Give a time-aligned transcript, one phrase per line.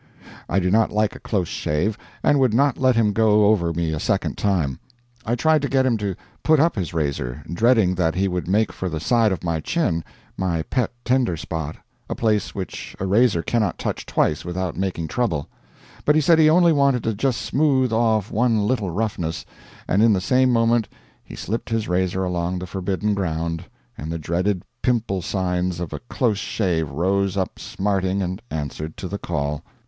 [0.49, 3.93] I do not like a close shave, and would not let him go over me
[3.93, 4.79] a second time.
[5.27, 8.71] I tried to get him to put up his razor, dreading that he would make
[8.73, 10.03] for the side of my chin,
[10.35, 11.75] my pet tender spot,
[12.09, 15.47] a place which a razor cannot touch twice without making trouble;
[16.03, 19.45] but he said he only wanted to just smooth off one little roughness,
[19.87, 20.87] and in the same moment
[21.23, 23.65] he slipped his razor along the forbidden ground,
[23.99, 29.07] and the dreaded pimple signs of a close shave rose up smarting and answered to
[29.07, 29.61] the call.